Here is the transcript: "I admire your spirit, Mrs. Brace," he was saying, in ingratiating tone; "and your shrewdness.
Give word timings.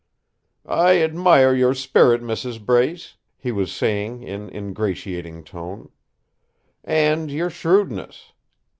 "I 0.65 0.97
admire 0.99 1.53
your 1.53 1.75
spirit, 1.75 2.23
Mrs. 2.23 2.59
Brace," 2.65 3.17
he 3.37 3.51
was 3.51 3.71
saying, 3.71 4.23
in 4.23 4.49
ingratiating 4.49 5.43
tone; 5.43 5.89
"and 6.83 7.29
your 7.29 7.51
shrewdness. 7.51 8.33